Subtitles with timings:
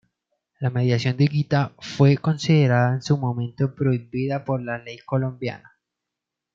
[0.59, 5.77] La mediación de Higuita fue considerada en su momento prohibida por la ley colombiana.